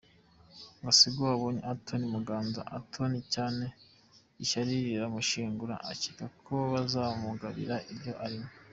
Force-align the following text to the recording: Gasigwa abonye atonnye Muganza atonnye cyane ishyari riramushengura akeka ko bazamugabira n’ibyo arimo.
Gasigwa 0.83 1.27
abonye 1.35 1.61
atonnye 1.73 2.07
Muganza 2.15 2.61
atonnye 2.77 3.21
cyane 3.33 3.65
ishyari 4.43 4.71
riramushengura 4.87 5.75
akeka 5.91 6.25
ko 6.45 6.55
bazamugabira 6.73 7.75
n’ibyo 7.83 8.13
arimo. 8.25 8.49